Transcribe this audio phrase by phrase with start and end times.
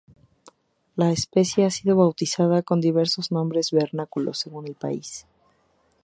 [0.95, 5.27] La especie ha sido bautizada con diversos nombres vernáculos según el país.